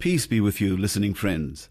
[0.00, 1.68] Peace be with you, listening friends.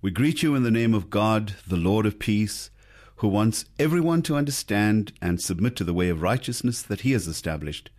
[0.00, 2.70] We greet you in the name of God, the Lord of peace,
[3.16, 7.26] who wants everyone to understand and submit to the way of righteousness that he has
[7.26, 7.90] established,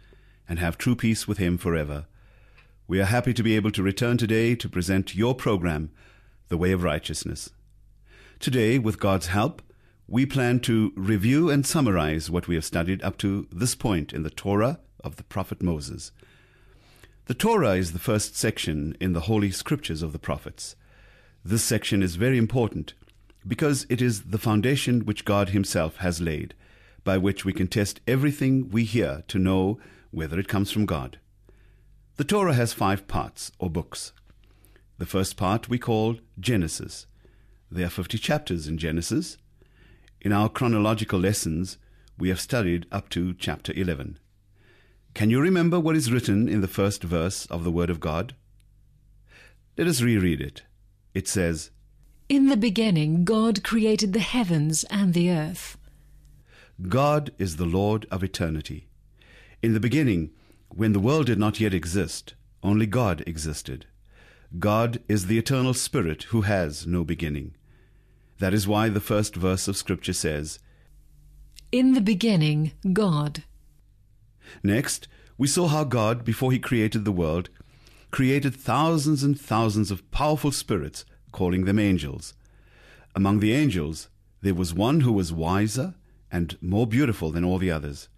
[0.47, 2.05] and have true peace with him forever.
[2.87, 5.91] We are happy to be able to return today to present your program,
[6.47, 7.49] The Way of Righteousness.
[8.39, 9.61] Today, with God's help,
[10.07, 14.23] we plan to review and summarize what we have studied up to this point in
[14.23, 16.13] the Torah of the prophet Moses.
[17.27, 20.77] The Torah is the first section in the Holy Scriptures of the prophets.
[21.43, 22.93] This section is very important
[23.45, 26.53] because it is the foundation which God Himself has laid,
[27.03, 29.77] by which we can test everything we hear to know
[30.09, 31.19] whether it comes from God.
[32.15, 34.13] The Torah has five parts or books.
[34.97, 37.07] The first part we call Genesis.
[37.69, 39.37] There are 50 chapters in Genesis.
[40.21, 41.77] In our chronological lessons,
[42.17, 44.17] we have studied up to chapter 11.
[45.17, 48.35] Can you remember what is written in the first verse of the Word of God?
[49.75, 50.61] Let us reread it.
[51.15, 51.71] It says,
[52.29, 55.75] In the beginning, God created the heavens and the earth.
[56.87, 58.89] God is the Lord of eternity.
[59.63, 60.29] In the beginning,
[60.69, 63.87] when the world did not yet exist, only God existed.
[64.59, 67.55] God is the eternal Spirit who has no beginning.
[68.37, 70.59] That is why the first verse of Scripture says,
[71.71, 73.45] In the beginning, God.
[74.63, 77.49] Next, we saw how God, before he created the world,
[78.11, 82.33] created thousands and thousands of powerful spirits, calling them angels.
[83.15, 84.09] Among the angels,
[84.41, 85.95] there was one who was wiser
[86.31, 88.09] and more beautiful than all the others.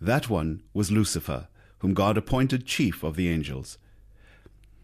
[0.00, 3.78] That one was Lucifer, whom God appointed chief of the angels.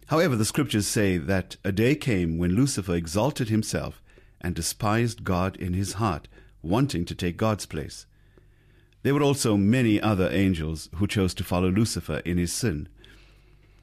[0.07, 4.03] However, the scriptures say that a day came when Lucifer exalted himself
[4.41, 6.27] and despised God in his heart,
[6.63, 8.07] wanting to take God's place.
[9.03, 12.89] There were also many other angels who chose to follow Lucifer in his sin.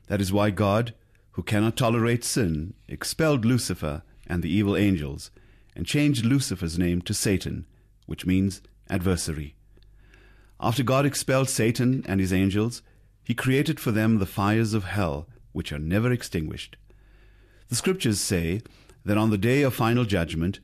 [0.07, 0.93] That is why God,
[1.31, 5.31] who cannot tolerate sin, expelled Lucifer and the evil angels,
[5.75, 7.65] and changed Lucifer's name to Satan,
[8.05, 9.55] which means adversary.
[10.59, 12.81] After God expelled Satan and his angels,
[13.23, 16.77] he created for them the fires of hell, which are never extinguished.
[17.69, 18.61] The scriptures say
[19.03, 20.59] that on the day of final judgment,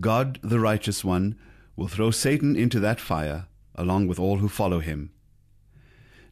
[0.00, 1.36] God, the righteous one,
[1.76, 5.10] will throw Satan into that fire, along with all who follow him.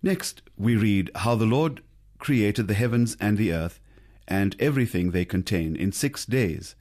[0.02, 1.82] Next, we read how the Lord
[2.18, 3.80] created the heavens and the earth,
[4.26, 6.74] and everything they contain, in six days,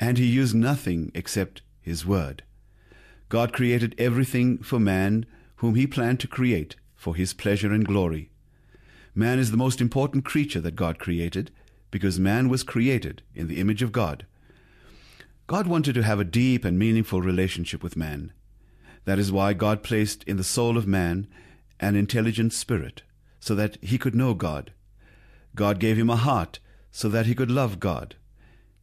[0.00, 2.42] and he used nothing except his word.
[3.28, 5.24] God created everything for man,
[5.56, 8.30] whom he planned to create for his pleasure and glory.
[9.14, 11.50] Man is the most important creature that God created,
[11.90, 14.26] because man was created in the image of God.
[15.46, 18.32] God wanted to have a deep and meaningful relationship with man.
[19.04, 21.26] That is why God placed in the soul of man
[21.80, 23.02] an intelligent spirit,
[23.40, 24.72] so that he could know God.
[25.54, 28.14] God gave him a heart, so that he could love God.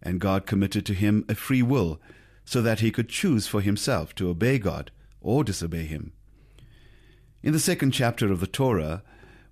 [0.02, 2.00] And God committed to him a free will,
[2.44, 4.91] so that he could choose for himself to obey God
[5.22, 6.12] or disobey him.
[7.41, 9.03] In the second chapter of the Torah,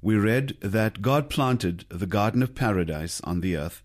[0.02, 3.82] we read that God planted the Garden of Paradise on the earth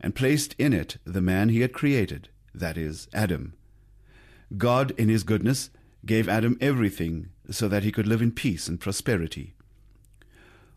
[0.00, 3.54] and placed in it the man he had created, that is, Adam.
[4.56, 5.70] God, in his goodness,
[6.08, 9.54] gave Adam everything so that he could live in peace and prosperity.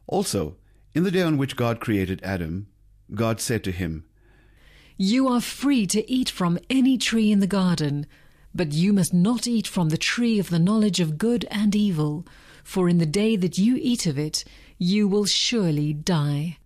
[0.05, 0.57] Also,
[0.93, 2.67] in the day on which God created Adam,
[3.15, 4.03] God said to him,
[4.97, 8.05] You are free to eat from any tree in the garden,
[8.53, 12.27] but you must not eat from the tree of the knowledge of good and evil,
[12.63, 14.43] for in the day that you eat of it,
[14.77, 16.57] you will surely die.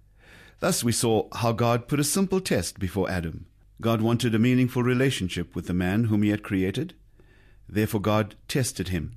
[0.60, 3.46] Thus we saw how God put a simple test before Adam.
[3.80, 6.96] God wanted a meaningful relationship with the man whom he had created.
[7.68, 9.14] Therefore God tested him,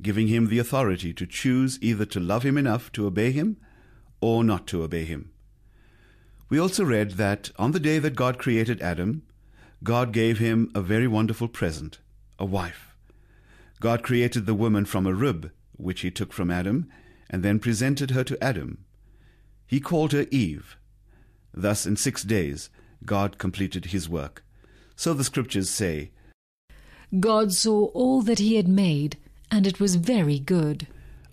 [0.00, 3.56] giving him the authority to choose either to love him enough to obey him
[4.20, 5.30] or not to obey him.
[6.48, 9.22] We also read that on the day that God created Adam,
[9.82, 11.98] God gave him a very wonderful present,
[12.38, 12.94] a wife.
[13.80, 16.88] God created the woman from a rib, which he took from Adam,
[17.28, 18.84] and then presented her to Adam.
[19.66, 20.76] He called her Eve.
[21.54, 22.70] Thus, in six days,
[23.04, 24.44] God completed his work.
[24.94, 26.12] So the scriptures say,
[27.20, 29.18] God saw all that he had made,
[29.50, 30.86] and it was very good.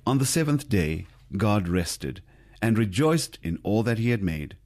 [0.06, 1.06] On the seventh day,
[1.38, 2.22] God rested
[2.62, 4.58] and rejoiced in all that he had made.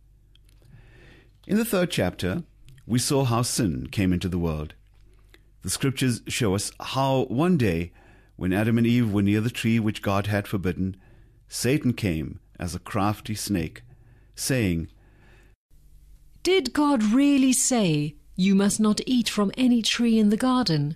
[1.46, 2.44] In the third chapter,
[2.88, 4.74] we saw how sin came into the world.
[5.62, 7.92] The scriptures show us how one day,
[8.36, 10.98] when Adam and Eve were near the tree which God had forbidden,
[11.48, 13.84] Satan came as a crafty snake,
[14.36, 14.88] saying,
[16.42, 20.96] Did God really say, You must not eat from any tree in the garden?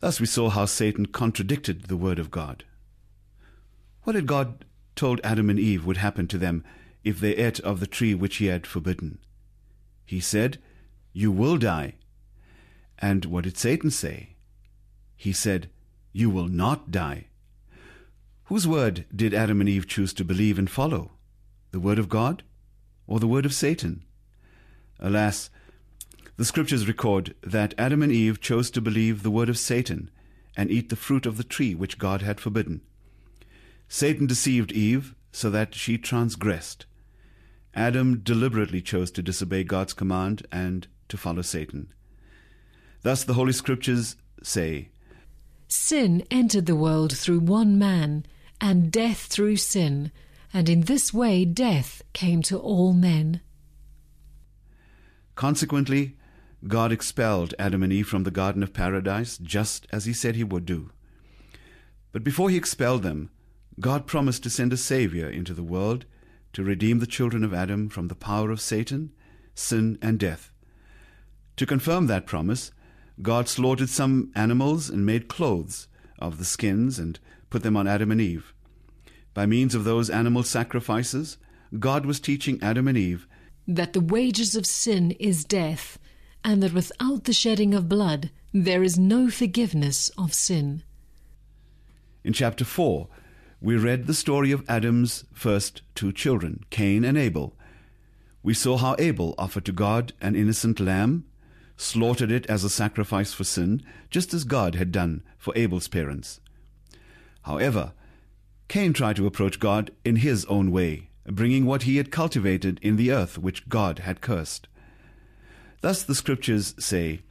[0.00, 2.64] Thus we saw how Satan contradicted the word of God.
[4.02, 4.64] What had God
[4.96, 6.64] told Adam and Eve would happen to them
[7.04, 9.18] if they ate of the tree which he had forbidden?
[10.04, 10.58] He said,
[11.12, 11.94] You will die.
[12.98, 14.36] And what did Satan say?
[15.16, 15.70] He said,
[16.12, 17.26] you will not die.
[18.44, 21.12] Whose word did Adam and Eve choose to believe and follow?
[21.70, 22.42] The word of God
[23.06, 24.02] or the word of Satan?
[24.98, 25.50] Alas,
[26.40, 30.10] the scriptures record that Adam and Eve chose to believe the word of Satan
[30.56, 32.80] and eat the fruit of the tree which God had forbidden.
[33.88, 36.86] Satan deceived Eve so that she transgressed.
[37.74, 41.92] Adam deliberately chose to disobey God's command and to follow Satan.
[43.02, 44.88] Thus the Holy Scriptures say,
[45.68, 48.24] Sin entered the world through one man,
[48.62, 50.10] and death through sin,
[50.54, 53.42] and in this way death came to all men.
[55.34, 56.16] Consequently,
[56.66, 60.44] God expelled Adam and Eve from the Garden of Paradise just as he said he
[60.44, 60.90] would do.
[62.12, 63.30] But before he expelled them,
[63.78, 66.04] God promised to send a Savior into the world
[66.52, 69.12] to redeem the children of Adam from the power of Satan,
[69.54, 70.50] sin, and death.
[71.56, 72.72] To confirm that promise,
[73.22, 77.18] God slaughtered some animals and made clothes of the skins and
[77.48, 78.52] put them on Adam and Eve.
[79.32, 81.38] By means of those animal sacrifices,
[81.78, 83.26] God was teaching Adam and Eve
[83.68, 85.98] that the wages of sin is death,
[86.44, 90.82] and that without the shedding of blood there is no forgiveness of sin.
[92.24, 93.08] In chapter 4,
[93.60, 97.54] we read the story of Adam's first two children, Cain and Abel.
[98.42, 101.24] We saw how Abel offered to God an innocent lamb
[101.80, 106.40] slaughtered it as a sacrifice for sin, just as God had done for Abel's parents.
[107.42, 107.92] However,
[108.68, 112.96] Cain tried to approach God in his own way, bringing what he had cultivated in
[112.96, 114.68] the earth which God had cursed.
[115.80, 117.22] Thus the scriptures say,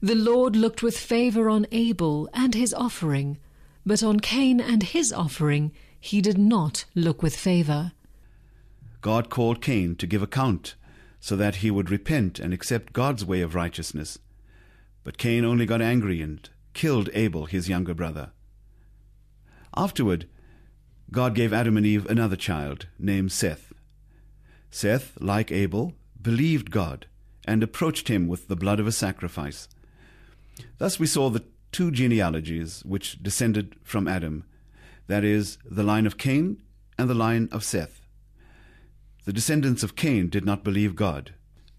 [0.00, 3.38] The Lord looked with favor on Abel and his offering,
[3.84, 7.92] but on Cain and his offering he did not look with favor.
[9.00, 10.74] God called Cain to give account
[11.20, 14.18] so that he would repent and accept God's way of righteousness.
[15.04, 18.30] But Cain only got angry and killed Abel, his younger brother.
[19.76, 20.28] Afterward,
[21.10, 23.72] God gave Adam and Eve another child named Seth.
[24.70, 27.06] Seth, like Abel, believed God
[27.48, 29.68] and approached him with the blood of a sacrifice.
[30.76, 34.44] Thus we saw the two genealogies which descended from Adam,
[35.06, 36.62] that is, the line of Cain
[36.98, 38.02] and the line of Seth.
[39.24, 41.32] The descendants of Cain did not believe God,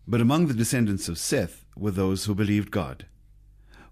[0.08, 3.06] but among the descendants of Seth were those who believed God.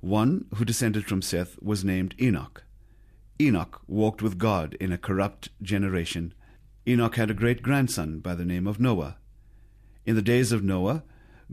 [0.02, 2.64] One who descended from Seth was named Enoch.
[3.40, 6.34] Enoch walked with God in a corrupt generation.
[6.88, 9.18] Enoch had a great grandson by the name of Noah.
[10.08, 11.04] In the days of Noah,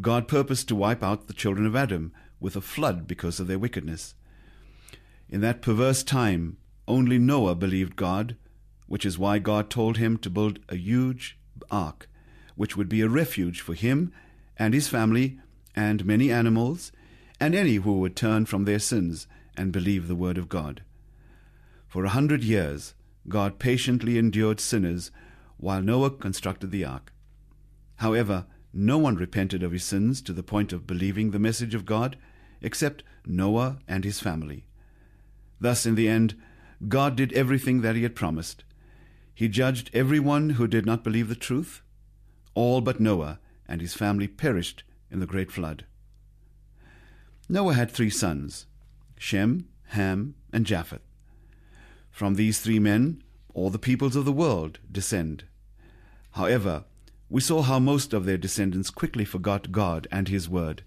[0.01, 3.59] God purposed to wipe out the children of Adam with a flood because of their
[3.59, 4.15] wickedness.
[5.29, 8.37] In that perverse time, only Noah believed God,
[8.87, 11.39] which is why God told him to build a huge
[11.71, 12.09] ark,
[12.57, 14.13] which would be a refuge for him
[14.59, 15.39] and his family
[15.75, 16.93] and many animals
[17.41, 20.83] and any who would turn from their sins and believe the word of God.
[21.89, 22.95] For a hundred years,
[23.29, 25.11] God patiently endured sinners
[25.57, 27.13] while Noah constructed the ark.
[27.97, 31.87] However, no one repented of his sins to the point of believing the message of
[31.87, 32.16] God
[32.61, 34.64] except Noah and his family.
[35.61, 36.35] Thus, in the end,
[36.88, 38.64] God did everything that he had promised.
[39.35, 41.83] He judged everyone who did not believe the truth.
[42.54, 43.38] All but Noah
[43.69, 45.85] and his family perished in the great flood.
[47.49, 48.66] Noah had three sons
[49.19, 51.02] Shem, Ham, and Japheth.
[52.11, 53.23] From these three men,
[53.54, 55.45] all the peoples of the world descend.
[56.33, 56.85] However,
[57.28, 60.83] we saw how most of their descendants quickly forgot God and His Word.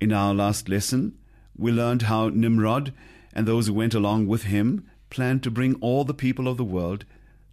[0.00, 1.18] In our last lesson,
[1.56, 2.92] we learned how Nimrod
[3.32, 6.64] and those who went along with him planned to bring all the people of the
[6.64, 7.04] world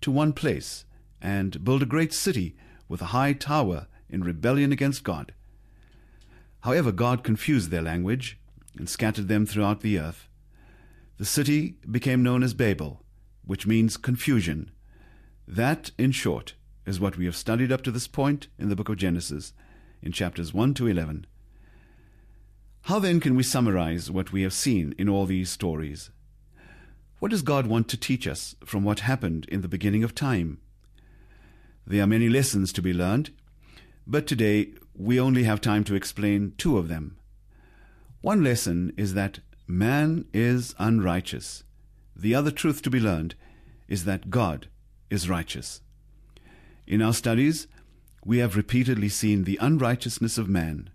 [0.01, 0.85] to one place
[1.21, 2.55] and build a great city
[2.87, 5.33] with a high tower in rebellion against God.
[6.61, 8.39] However, God confused their language
[8.77, 10.27] and scattered them throughout the earth.
[11.17, 13.03] The city became known as Babel,
[13.45, 14.71] which means confusion.
[15.47, 16.53] That, in short,
[16.85, 19.53] is what we have studied up to this point in the book of Genesis,
[20.01, 21.25] in chapters 1 to 11.
[22.83, 26.09] How then can we summarize what we have seen in all these stories?
[27.19, 30.59] What does God want to teach us from what happened in the beginning of time?
[31.87, 33.29] There are many lessons to be learned,
[34.05, 37.15] but today we only have time to explain two of them.
[38.19, 41.63] One lesson is that man is unrighteous.
[42.15, 43.35] The other truth to be learned
[43.87, 44.67] is that God
[45.09, 45.81] is righteous.
[46.85, 47.67] In our studies,
[48.25, 50.89] we have repeatedly seen the unrighteousness of man.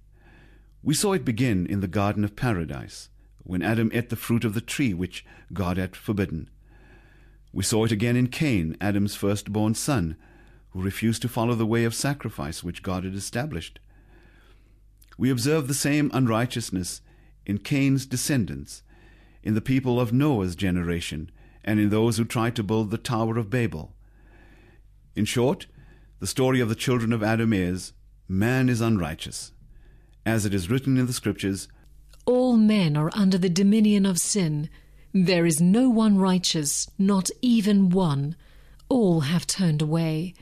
[0.83, 3.09] We saw it begin in the Garden of Paradise,
[3.42, 6.50] when Adam ate the fruit of the tree which God had forbidden.
[7.52, 10.16] We saw it again in Cain, Adam's firstborn son,
[10.71, 13.80] who refused to follow the way of sacrifice which God had established.
[15.16, 17.00] We observe the same unrighteousness
[17.47, 18.83] in Cain's descendants,
[19.42, 21.30] in the people of Noah's generation,
[21.64, 23.95] and in those who tried to build the Tower of Babel.
[25.16, 25.66] In short,
[26.20, 27.92] the story of the children of Adam is
[28.28, 29.52] man is unrighteous.
[30.26, 31.68] As it is written in the Scriptures,
[32.26, 34.68] All men are under the dominion of sin.
[35.14, 38.37] There is no one righteous, not even one.
[38.88, 40.34] All have turned away.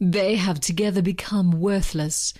[0.00, 2.32] They have together become worthless.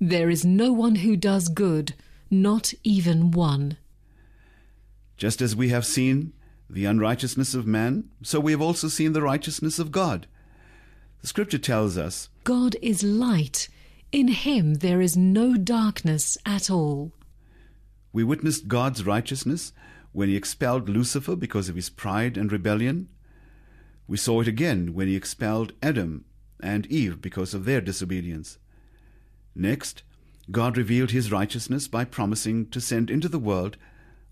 [0.00, 1.94] There is no one who does good,
[2.30, 3.76] not even one.
[5.16, 6.32] just as we have seen
[6.70, 10.26] the unrighteousness of man, so we have also seen the righteousness of God.
[11.20, 13.68] The Scripture tells us, God is light.
[14.12, 17.12] In him there is no darkness at all.
[18.12, 19.72] We witnessed God's righteousness
[20.12, 23.08] when he expelled Lucifer because of his pride and rebellion.
[24.06, 26.24] We saw it again when he expelled Adam
[26.60, 28.58] and Eve because of their disobedience.
[29.54, 30.02] Next,
[30.50, 33.76] God revealed his righteousness by promising to send into the world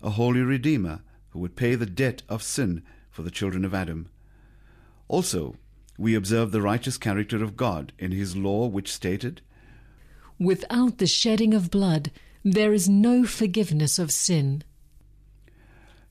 [0.01, 4.09] a holy Redeemer who would pay the debt of sin for the children of Adam.
[5.07, 5.55] Also,
[5.97, 9.41] we observe the righteous character of God in his law, which stated,
[10.39, 12.11] Without the shedding of blood,
[12.43, 14.63] there is no forgiveness of sin.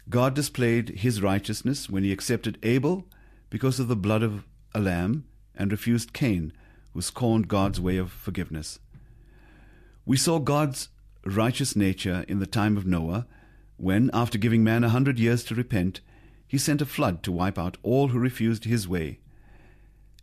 [0.09, 3.07] God displayed his righteousness when he accepted Abel
[3.51, 5.25] because of the blood of a lamb
[5.55, 6.53] and refused Cain,
[6.93, 8.79] who scorned God's way of forgiveness.
[10.05, 10.89] We saw God's
[11.25, 13.27] righteous nature in the time of Noah,
[13.77, 16.01] when, after giving man a hundred years to repent,
[16.47, 19.19] he sent a flood to wipe out all who refused his way.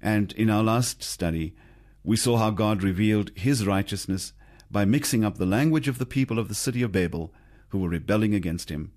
[0.04, 1.56] And in our last study,
[2.04, 4.34] we saw how God revealed his righteousness
[4.70, 7.34] by mixing up the language of the people of the city of Babel
[7.70, 8.92] who were rebelling against him.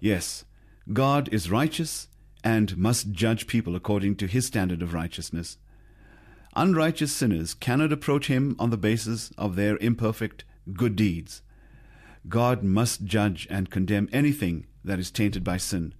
[0.00, 0.46] Yes,
[0.90, 2.08] God is righteous
[2.42, 5.58] and must judge people according to his standard of righteousness.
[6.56, 11.42] Unrighteous sinners cannot approach him on the basis of their imperfect good deeds.
[12.30, 15.92] God must judge and condemn anything that is tainted by sin.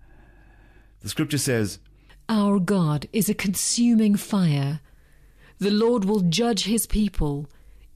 [1.01, 1.79] The scripture says,
[2.33, 4.81] Our God is a consuming fire.
[5.59, 7.47] The Lord will judge his people.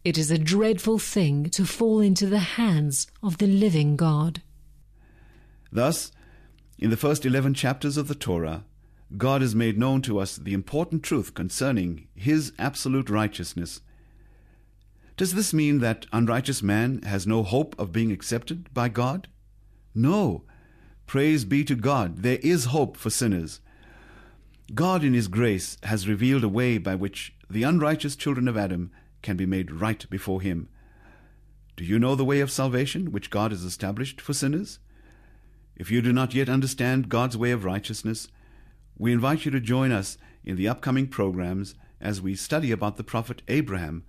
[0.05, 4.43] It is a dreadful thing to fall into the hands of the living God.
[5.73, 6.13] Thus,
[6.79, 8.67] in the first 11 chapters of the Torah,
[9.17, 13.81] God has made known to us the important truth concerning His absolute righteousness.
[15.17, 19.29] Does this mean that unrighteous man has no hope of being accepted by God?
[19.95, 20.45] No.
[21.07, 23.63] Praise be to God, there is hope for sinners.
[24.75, 28.91] God, in His grace, has revealed a way by which the unrighteous children of Adam
[29.23, 30.69] can be made right before Him.
[31.77, 34.81] Do you know the way of salvation which God has established for sinners?
[35.77, 38.29] If you do not yet understand God's way of righteousness,
[38.99, 43.05] we invite you to join us in the upcoming programs as we study about the
[43.05, 44.05] prophet Abraham,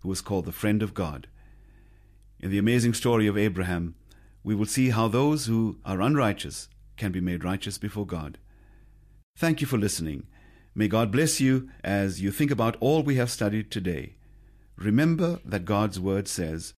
[0.00, 1.26] who was called the friend of God.
[2.40, 3.94] In the amazing story of Abraham,
[4.42, 8.38] we will see how those who are unrighteous can be made righteous before God.
[9.38, 10.26] Thank you for listening.
[10.74, 14.16] May God bless you as you think about all we have studied today.
[14.74, 16.74] Remember that God's Word says,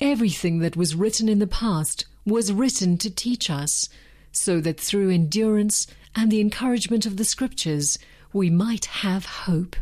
[0.00, 3.88] Everything that was written in the past was written to teach us,
[4.30, 7.98] so that through endurance and the encouragement of the Scriptures
[8.32, 9.74] we might have hope.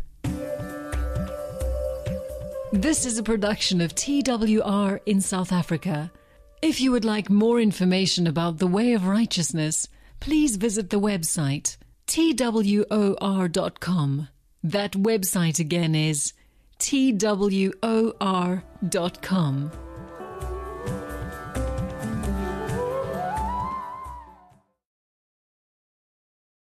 [2.72, 6.10] This is a production of TWR in South Africa.
[6.62, 9.88] If you would like more information about the way of righteousness,
[10.20, 13.48] please visit the website twor.com.
[14.64, 16.32] That website again is
[16.78, 17.82] twor.com.